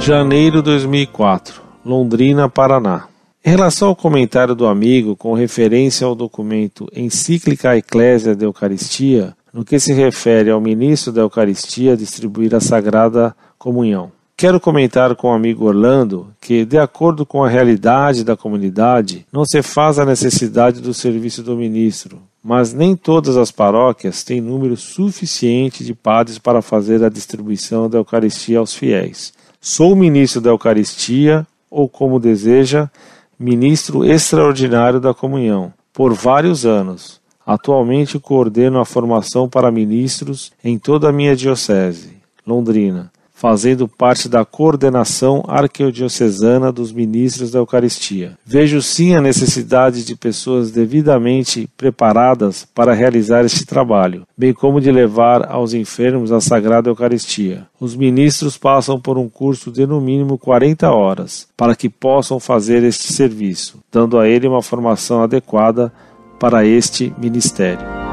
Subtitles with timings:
[0.00, 3.04] Janeiro 2004, Londrina, Paraná.
[3.44, 9.62] Em relação ao comentário do amigo com referência ao documento Encíclica Eclésia de Eucaristia, no
[9.62, 14.10] que se refere ao ministro da Eucaristia distribuir a Sagrada Comunhão.
[14.38, 19.44] Quero comentar com o amigo Orlando que, de acordo com a realidade da comunidade, não
[19.44, 24.78] se faz a necessidade do serviço do ministro, mas nem todas as paróquias têm número
[24.78, 29.38] suficiente de padres para fazer a distribuição da Eucaristia aos fiéis.
[29.60, 32.90] Sou ministro da Eucaristia, ou como deseja,
[33.38, 37.20] ministro extraordinário da comunhão, por vários anos.
[37.44, 44.44] Atualmente coordeno a formação para ministros em toda a minha diocese, Londrina fazendo parte da
[44.44, 48.36] coordenação arquidiocesana dos ministros da Eucaristia.
[48.44, 54.92] Vejo sim a necessidade de pessoas devidamente preparadas para realizar este trabalho, bem como de
[54.92, 57.66] levar aos enfermos a Sagrada Eucaristia.
[57.80, 62.84] Os ministros passam por um curso de no mínimo 40 horas para que possam fazer
[62.84, 65.90] este serviço, dando a ele uma formação adequada
[66.38, 68.09] para este ministério.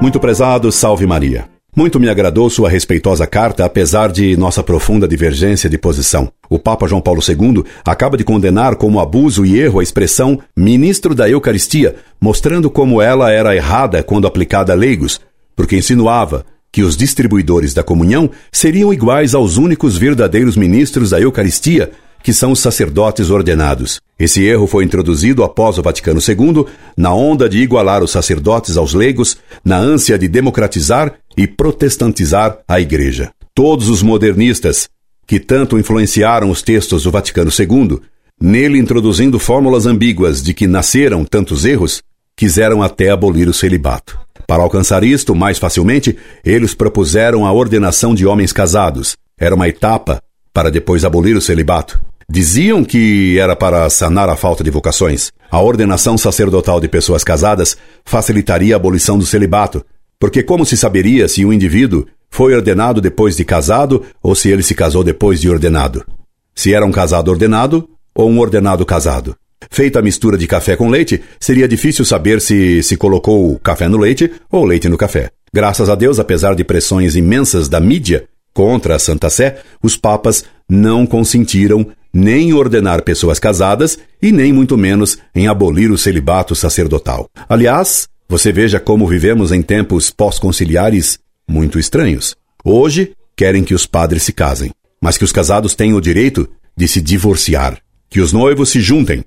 [0.00, 1.48] Muito prezado, salve Maria.
[1.74, 6.30] Muito me agradou sua respeitosa carta, apesar de nossa profunda divergência de posição.
[6.48, 11.14] O Papa João Paulo II acaba de condenar como abuso e erro a expressão ministro
[11.14, 15.20] da Eucaristia, mostrando como ela era errada quando aplicada a leigos,
[15.54, 21.90] porque insinuava que os distribuidores da comunhão seriam iguais aos únicos verdadeiros ministros da Eucaristia,
[22.22, 24.00] que são os sacerdotes ordenados.
[24.18, 28.94] Esse erro foi introduzido após o Vaticano II, na onda de igualar os sacerdotes aos
[28.94, 33.30] leigos, na ânsia de democratizar e protestantizar a Igreja.
[33.54, 34.88] Todos os modernistas,
[35.26, 38.00] que tanto influenciaram os textos do Vaticano II,
[38.40, 42.02] nele introduzindo fórmulas ambíguas de que nasceram tantos erros,
[42.36, 44.18] quiseram até abolir o celibato.
[44.46, 49.16] Para alcançar isto mais facilmente, eles propuseram a ordenação de homens casados.
[49.38, 52.00] Era uma etapa para depois abolir o celibato.
[52.28, 55.30] Diziam que era para sanar a falta de vocações.
[55.48, 59.84] A ordenação sacerdotal de pessoas casadas facilitaria a abolição do celibato,
[60.18, 64.64] porque como se saberia se um indivíduo foi ordenado depois de casado ou se ele
[64.64, 66.04] se casou depois de ordenado?
[66.52, 69.36] Se era um casado ordenado ou um ordenado casado?
[69.70, 73.98] Feita a mistura de café com leite, seria difícil saber se se colocou café no
[73.98, 75.30] leite ou leite no café.
[75.54, 80.42] Graças a Deus, apesar de pressões imensas da mídia contra a Santa Sé, os papas
[80.66, 87.28] não consentiram nem ordenar pessoas casadas e nem muito menos em abolir o celibato sacerdotal.
[87.50, 92.34] Aliás, você veja como vivemos em tempos pós-conciliares muito estranhos.
[92.64, 94.72] Hoje, querem que os padres se casem,
[95.02, 97.78] mas que os casados tenham o direito de se divorciar,
[98.08, 99.22] que os noivos se juntem,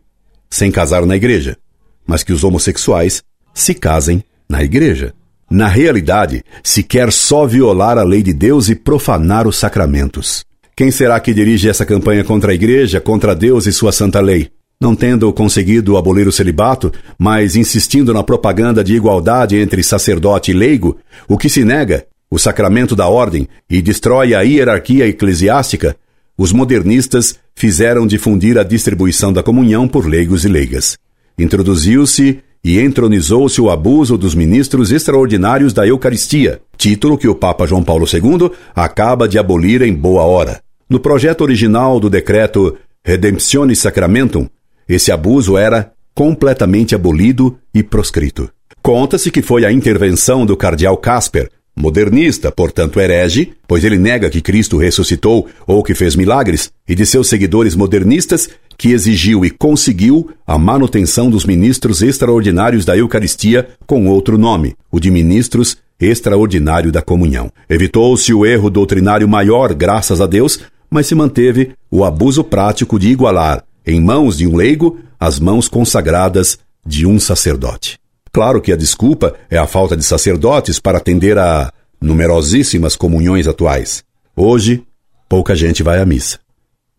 [0.49, 1.55] sem casar na igreja,
[2.03, 3.21] mas que os homossexuais
[3.53, 5.13] se casem na igreja.
[5.49, 10.45] Na realidade, se quer só violar a lei de Deus e profanar os sacramentos.
[10.75, 14.49] Quem será que dirige essa campanha contra a Igreja, contra Deus e sua santa lei?
[14.79, 20.53] Não tendo conseguido abolir o celibato, mas insistindo na propaganda de igualdade entre sacerdote e
[20.53, 25.97] leigo, o que se nega, o sacramento da ordem, e destrói a hierarquia eclesiástica,
[26.37, 30.97] os modernistas fizeram difundir a distribuição da comunhão por leigos e leigas.
[31.37, 37.83] Introduziu-se e entronizou-se o abuso dos ministros extraordinários da Eucaristia, título que o Papa João
[37.83, 40.61] Paulo II acaba de abolir em boa hora.
[40.89, 44.47] No projeto original do decreto Redemptione Sacramentum,
[44.87, 48.49] esse abuso era completamente abolido e proscrito.
[48.81, 54.41] Conta-se que foi a intervenção do cardeal Casper, modernista, portanto herege, pois ele nega que
[54.41, 60.31] Cristo ressuscitou ou que fez milagres, e de seus seguidores modernistas, que exigiu e conseguiu
[60.47, 67.01] a manutenção dos ministros extraordinários da Eucaristia com outro nome, o de ministros extraordinário da
[67.01, 67.51] comunhão.
[67.69, 73.09] Evitou-se o erro doutrinário maior, graças a Deus, mas se manteve o abuso prático de
[73.09, 77.99] igualar, em mãos de um leigo, as mãos consagradas de um sacerdote.
[78.31, 81.69] Claro que a desculpa é a falta de sacerdotes para atender a
[81.99, 84.05] numerosíssimas comunhões atuais.
[84.37, 84.85] Hoje,
[85.27, 86.39] pouca gente vai à missa.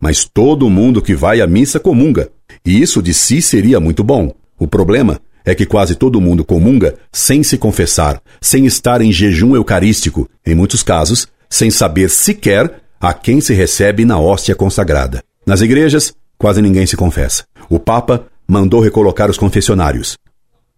[0.01, 2.29] Mas todo mundo que vai à missa comunga,
[2.65, 4.33] e isso de si seria muito bom.
[4.57, 9.55] O problema é que quase todo mundo comunga sem se confessar, sem estar em jejum
[9.55, 15.23] eucarístico, em muitos casos, sem saber sequer a quem se recebe na hóstia consagrada.
[15.45, 17.45] Nas igrejas, quase ninguém se confessa.
[17.69, 20.17] O Papa mandou recolocar os confessionários.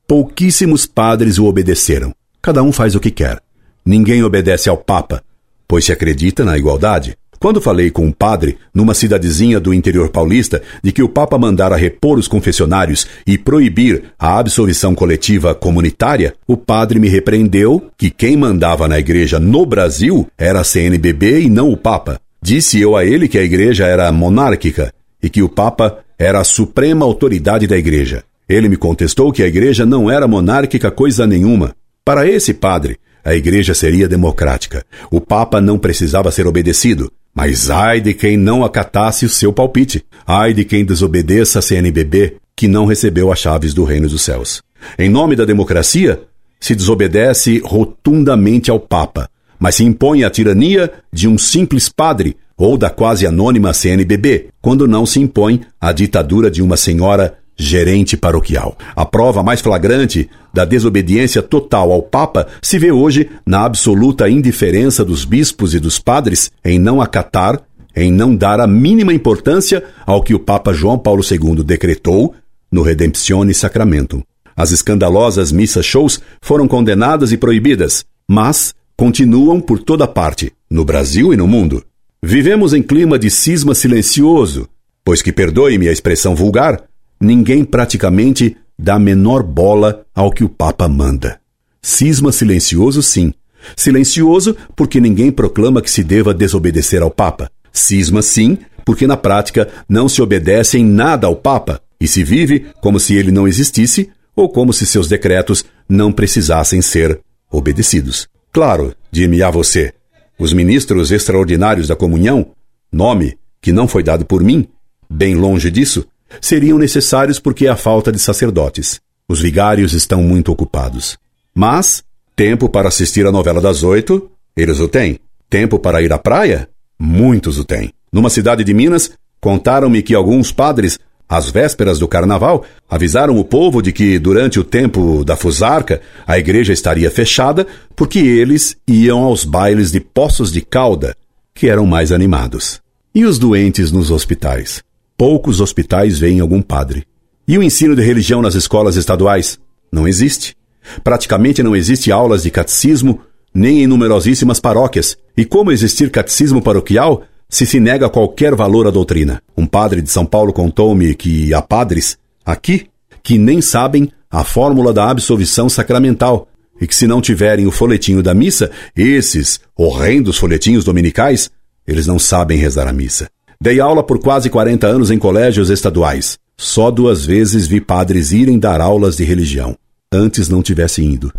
[0.08, 2.14] Pouquíssimos padres o obedeceram.
[2.42, 3.42] Cada um faz o que quer.
[3.86, 5.24] Ninguém obedece ao Papa,
[5.68, 7.18] pois se acredita na igualdade.
[7.44, 11.76] Quando falei com um padre, numa cidadezinha do interior paulista, de que o Papa mandara
[11.76, 18.38] repor os confessionários e proibir a absolvição coletiva comunitária, o padre me repreendeu que quem
[18.38, 22.18] mandava na igreja no Brasil era a CNBB e não o Papa.
[22.42, 26.46] Disse eu a ele que a igreja era monárquica e que o Papa era a
[26.46, 28.24] suprema autoridade da igreja.
[28.48, 31.76] Ele me contestou que a igreja não era monárquica coisa nenhuma.
[32.06, 34.86] Para esse padre, a igreja seria democrática.
[35.12, 37.12] O Papa não precisava ser obedecido.
[37.34, 40.06] Mas ai de quem não acatasse o seu palpite.
[40.26, 44.62] Ai de quem desobedeça a CNBB, que não recebeu as chaves do reino dos céus.
[44.98, 46.22] Em nome da democracia,
[46.60, 52.78] se desobedece rotundamente ao Papa, mas se impõe a tirania de um simples padre ou
[52.78, 58.78] da quase anônima CNBB, quando não se impõe a ditadura de uma senhora gerente paroquial.
[58.96, 65.04] A prova mais flagrante da desobediência total ao Papa se vê hoje na absoluta indiferença
[65.04, 67.62] dos bispos e dos padres em não acatar,
[67.96, 72.34] em não dar a mínima importância ao que o Papa João Paulo II decretou
[72.72, 74.22] no Redemptione Sacramentum.
[74.56, 81.34] As escandalosas missas shows foram condenadas e proibidas, mas continuam por toda parte, no Brasil
[81.34, 81.84] e no mundo.
[82.22, 84.68] Vivemos em clima de cisma silencioso,
[85.04, 86.82] pois que perdoe-me a expressão vulgar,
[87.24, 91.40] ninguém praticamente dá menor bola ao que o Papa manda.
[91.82, 93.34] Cisma silencioso, sim.
[93.76, 97.50] Silencioso porque ninguém proclama que se deva desobedecer ao Papa.
[97.72, 102.68] Cisma, sim, porque na prática não se obedece em nada ao Papa e se vive
[102.82, 107.20] como se ele não existisse ou como se seus decretos não precisassem ser
[107.50, 108.28] obedecidos.
[108.52, 109.94] Claro, dir-me-á você,
[110.38, 112.48] os ministros extraordinários da comunhão,
[112.92, 114.68] nome que não foi dado por mim,
[115.10, 116.06] bem longe disso,
[116.42, 119.02] seriam necessários porque há falta de sacerdotes.
[119.28, 121.18] Os vigários estão muito ocupados.
[121.56, 122.04] Mas,
[122.36, 125.20] tempo para assistir a novela das oito, eles o têm.
[125.50, 126.68] Tempo para ir à praia?
[127.00, 127.92] Muitos o têm.
[128.12, 133.82] Numa cidade de Minas, contaram-me que alguns padres, às vésperas do carnaval, avisaram o povo
[133.82, 137.66] de que, durante o tempo da fusarca, a igreja estaria fechada
[137.96, 141.16] porque eles iam aos bailes de poços de calda,
[141.54, 142.82] que eram mais animados.
[143.16, 144.84] E os doentes nos hospitais?
[145.24, 147.08] Poucos hospitais veem algum padre.
[147.48, 149.58] E o ensino de religião nas escolas estaduais?
[149.90, 150.54] Não existe.
[151.02, 153.22] Praticamente não existe aulas de catecismo,
[153.56, 155.16] nem em numerosíssimas paróquias.
[155.38, 159.42] E como existir catecismo paroquial se se nega qualquer valor à doutrina?
[159.56, 162.88] Um padre de São Paulo contou-me que há padres, aqui,
[163.24, 166.50] que nem sabem a fórmula da absolvição sacramental,
[166.82, 171.50] e que se não tiverem o folhetinho da missa, esses horrendos folhetinhos dominicais,
[171.88, 173.30] eles não sabem rezar a missa.
[173.60, 176.38] Dei aula por quase 40 anos em colégios estaduais.
[176.58, 179.78] Só duas vezes vi padres irem dar aulas de religião.
[180.12, 181.34] Antes não tivessem ido.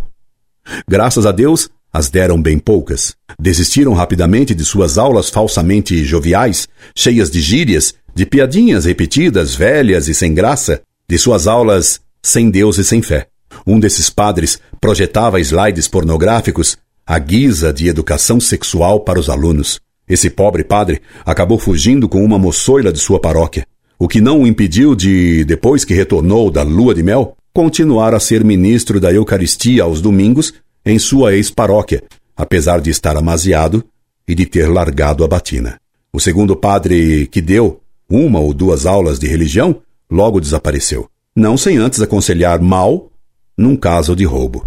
[0.89, 3.15] Graças a Deus, as deram bem poucas.
[3.39, 6.67] Desistiram rapidamente de suas aulas falsamente joviais,
[6.97, 12.79] cheias de gírias, de piadinhas repetidas, velhas e sem graça, de suas aulas sem Deus
[12.79, 13.29] e sem fé.
[13.67, 16.77] Um desses padres projetava slides pornográficos
[17.07, 19.79] à guisa de educação sexual para os alunos.
[20.09, 23.67] Esse pobre padre acabou fugindo com uma moçoila de sua paróquia,
[23.99, 28.21] o que não o impediu de, depois que retornou da lua de mel, continuar a
[28.21, 30.53] ser ministro da Eucaristia aos domingos
[30.85, 32.03] em sua ex-paróquia,
[32.37, 33.85] apesar de estar amaziado
[34.27, 35.79] e de ter largado a batina.
[36.13, 39.81] O segundo padre que deu uma ou duas aulas de religião
[40.11, 43.11] logo desapareceu, não sem antes aconselhar mal
[43.57, 44.67] num caso de roubo.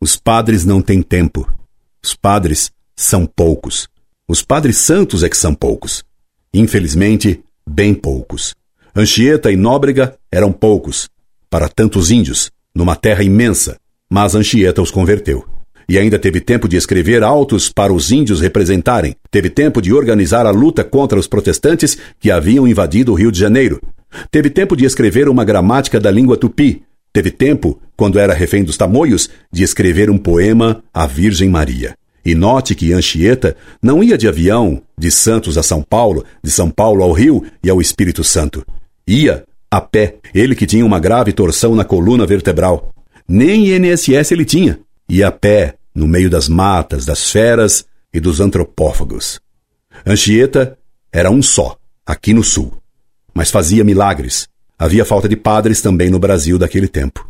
[0.00, 1.50] Os padres não têm tempo.
[2.02, 3.88] Os padres são poucos.
[4.30, 6.04] Os padres santos é que são poucos.
[6.52, 8.54] Infelizmente, bem poucos.
[8.94, 11.08] Anchieta e Nóbrega eram poucos,
[11.48, 13.78] para tantos índios, numa terra imensa,
[14.10, 15.46] mas Anchieta os converteu.
[15.88, 19.16] E ainda teve tempo de escrever autos para os índios representarem.
[19.30, 23.40] Teve tempo de organizar a luta contra os protestantes que haviam invadido o Rio de
[23.40, 23.80] Janeiro.
[24.30, 26.82] Teve tempo de escrever uma gramática da língua tupi.
[27.14, 31.96] Teve tempo, quando era refém dos tamoios, de escrever um poema à Virgem Maria.
[32.28, 36.70] E note que Anchieta não ia de avião de Santos a São Paulo, de São
[36.70, 38.66] Paulo ao Rio e ao Espírito Santo.
[39.06, 42.92] Ia a pé, ele que tinha uma grave torção na coluna vertebral.
[43.26, 44.78] Nem INSS ele tinha.
[45.08, 49.40] Ia a pé, no meio das matas, das feras e dos antropófagos.
[50.04, 50.76] Anchieta
[51.10, 52.76] era um só, aqui no sul.
[53.32, 54.46] Mas fazia milagres.
[54.78, 57.26] Havia falta de padres também no Brasil daquele tempo.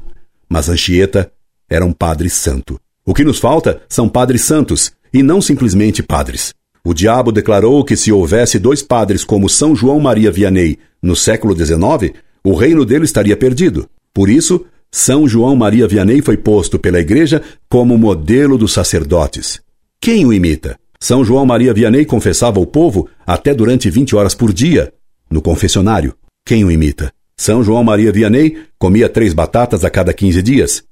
[0.48, 1.30] Mas Anchieta
[1.70, 2.80] era um padre santo.
[3.08, 6.52] O que nos falta são padres santos, e não simplesmente padres.
[6.84, 11.56] O diabo declarou que se houvesse dois padres como São João Maria Vianney no século
[11.56, 12.12] XIX,
[12.44, 13.88] o reino dele estaria perdido.
[14.12, 19.58] Por isso, São João Maria Vianney foi posto pela Igreja como modelo dos sacerdotes.
[19.98, 20.78] Quem o imita?
[21.00, 24.92] São João Maria Vianney confessava o povo até durante 20 horas por dia,
[25.30, 26.14] no confessionário.
[26.44, 27.10] Quem o imita?
[27.38, 30.84] São João Maria Vianney comia três batatas a cada 15 dias.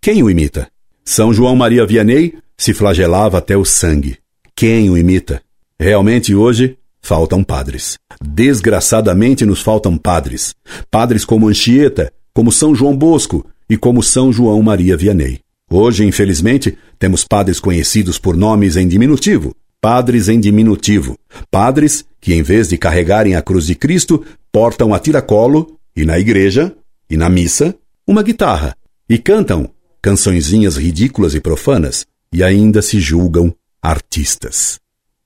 [0.00, 0.68] Quem o imita?
[1.04, 4.16] São João Maria Vianney se flagelava até o sangue.
[4.56, 5.42] Quem o imita?
[5.78, 7.98] Realmente hoje faltam padres.
[8.24, 10.54] Desgraçadamente nos faltam padres.
[10.90, 15.40] Padres como Anchieta, como São João Bosco e como São João Maria Vianney.
[15.70, 19.54] Hoje, infelizmente, temos padres conhecidos por nomes em diminutivo.
[19.82, 21.18] Padres em diminutivo.
[21.50, 26.18] Padres que, em vez de carregarem a cruz de Cristo, portam a tiracolo e na
[26.18, 26.74] igreja
[27.10, 27.74] e na missa
[28.06, 28.74] uma guitarra
[29.08, 29.70] e cantam
[30.04, 34.78] cançõezinhas ridículas e profanas e ainda se julgam artistas.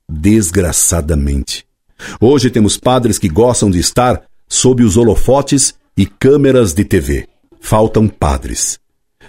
[0.09, 1.67] Desgraçadamente.
[2.21, 7.27] Hoje temos padres que gostam de estar sob os holofotes e câmeras de TV.
[7.61, 8.79] Faltam padres.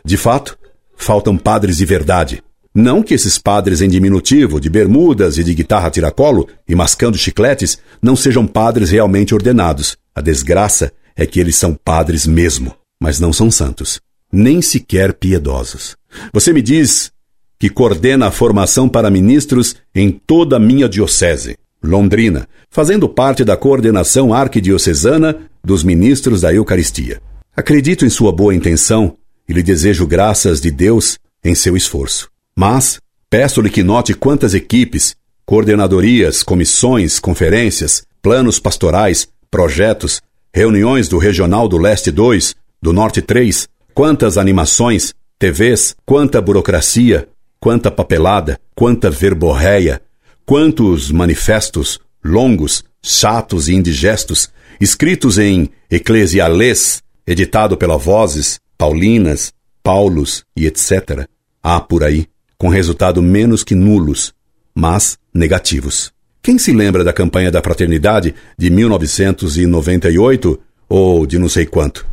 [0.06, 0.56] De fato,
[0.96, 2.44] faltam padres de verdade.
[2.72, 7.80] Não que esses padres em diminutivo, de bermudas e de guitarra tiracolo e mascando chicletes,
[8.00, 9.98] não sejam padres realmente ordenados.
[10.14, 14.00] A desgraça é que eles são padres mesmo, mas não são santos,
[14.32, 15.96] nem sequer piedosos.
[16.34, 17.12] Você me diz
[17.60, 23.58] que coordena a formação para ministros em toda a minha diocese, Londrina, fazendo parte da
[23.58, 27.22] coordenação arquidiocesana dos ministros da Eucaristia.
[27.56, 29.18] Acredito em sua boa intenção
[29.48, 32.30] e lhe desejo graças de Deus em seu esforço.
[32.56, 40.22] Mas peço-lhe que note quantas equipes, coordenadorias, comissões, conferências, planos pastorais, projetos,
[40.54, 43.68] reuniões do Regional do Leste 2, do Norte 3,
[44.00, 47.28] quantas animações, TVs, quanta burocracia,
[47.60, 50.02] quanta papelada, quanta verborréia,
[50.46, 59.52] quantos manifestos longos, chatos e indigestos, escritos em eclesialês, editado pela Vozes, Paulinas,
[59.84, 61.28] Paulos e etc.
[61.62, 62.26] Há por aí,
[62.58, 64.34] com resultado menos que nulos,
[64.74, 66.14] mas negativos.
[66.42, 72.09] Quem se lembra da campanha da fraternidade de 1998 ou de não sei quanto?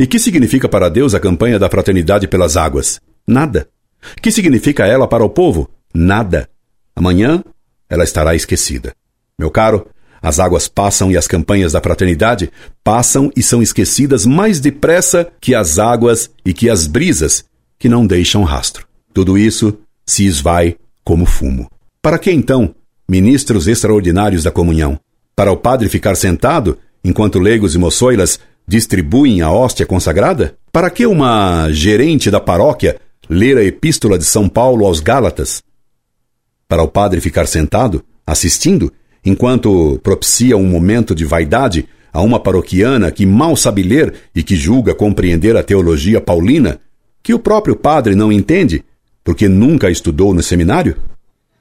[0.00, 3.02] E que significa para Deus a campanha da fraternidade pelas águas?
[3.28, 3.68] Nada.
[4.22, 5.68] Que significa ela para o povo?
[5.92, 6.48] Nada.
[6.96, 7.44] Amanhã
[7.86, 8.94] ela estará esquecida.
[9.38, 9.86] Meu caro,
[10.22, 12.50] as águas passam e as campanhas da fraternidade
[12.82, 17.44] passam e são esquecidas mais depressa que as águas e que as brisas,
[17.78, 18.86] que não deixam rastro.
[19.12, 21.70] Tudo isso se esvai como fumo.
[22.00, 22.74] Para que então
[23.06, 24.98] ministros extraordinários da comunhão?
[25.36, 30.54] Para o padre ficar sentado enquanto leigos e moçoilas distribuem a hóstia consagrada?
[30.70, 35.60] Para que uma gerente da paróquia ler a epístola de São Paulo aos Gálatas?
[36.68, 38.92] Para o padre ficar sentado, assistindo,
[39.24, 44.54] enquanto propicia um momento de vaidade a uma paroquiana que mal sabe ler e que
[44.54, 46.78] julga compreender a teologia paulina,
[47.24, 48.84] que o próprio padre não entende,
[49.24, 50.96] porque nunca estudou no seminário?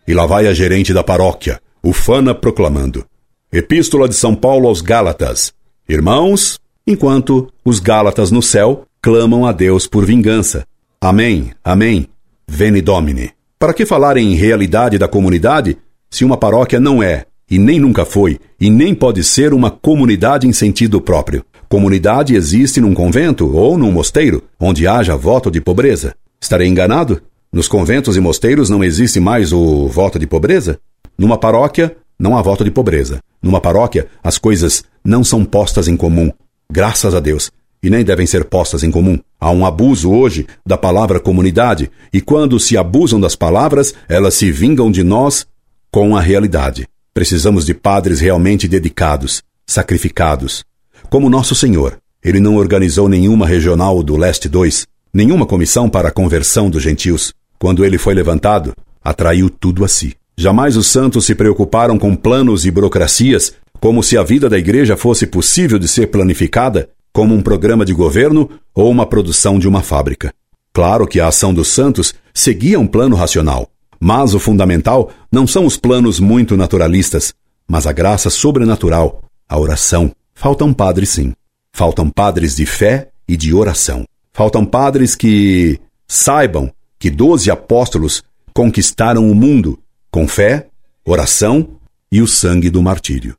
[0.07, 3.03] E lá vai a gerente da paróquia, ufana, proclamando:
[3.51, 5.51] Epístola de São Paulo aos Gálatas.
[5.87, 6.59] Irmãos,
[6.89, 10.65] enquanto os Gálatas no céu clamam a Deus por vingança,
[11.01, 12.07] Amém, amém.
[12.45, 13.31] Veni Domine.
[13.57, 15.77] Para que falar em realidade da comunidade
[16.09, 20.45] se uma paróquia não é, e nem nunca foi, e nem pode ser uma comunidade
[20.45, 21.45] em sentido próprio?
[21.69, 26.13] Comunidade existe num convento ou num mosteiro, onde haja voto de pobreza.
[26.41, 27.21] Estarei enganado?
[27.51, 30.81] Nos conventos e mosteiros não existe mais o voto de pobreza?
[31.17, 33.19] Numa paróquia, não há voto de pobreza.
[33.41, 36.29] Numa paróquia, as coisas não são postas em comum.
[36.71, 39.17] Graças a Deus e nem devem ser postas em comum.
[39.39, 44.51] Há um abuso hoje da palavra comunidade, e quando se abusam das palavras, elas se
[44.51, 45.47] vingam de nós
[45.89, 46.85] com a realidade.
[47.13, 50.63] Precisamos de padres realmente dedicados, sacrificados.
[51.09, 56.11] Como nosso Senhor, ele não organizou nenhuma regional do Leste 2, nenhuma comissão para a
[56.11, 57.33] conversão dos gentios.
[57.57, 58.73] Quando ele foi levantado,
[59.03, 60.15] atraiu tudo a si.
[60.37, 64.97] Jamais os santos se preocuparam com planos e burocracias, como se a vida da igreja
[64.97, 69.81] fosse possível de ser planificada como um programa de governo ou uma produção de uma
[69.81, 70.33] fábrica.
[70.73, 73.69] Claro que a ação dos santos seguia um plano racional,
[73.99, 77.33] mas o fundamental não são os planos muito naturalistas,
[77.67, 80.11] mas a graça sobrenatural, a oração.
[80.33, 81.33] Faltam padres, sim.
[81.73, 84.05] Faltam padres de fé e de oração.
[84.33, 89.79] Faltam padres que saibam que doze apóstolos conquistaram o mundo
[90.11, 90.67] com fé,
[91.05, 91.67] oração
[92.11, 93.38] e o sangue do martírio.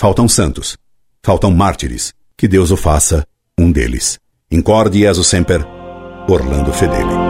[0.00, 0.78] Faltam santos.
[1.22, 3.22] Faltam mártires que Deus o faça
[3.58, 4.18] um deles.
[4.50, 5.62] Incorde Jesus Semper,
[6.26, 7.29] Orlando Fedeli.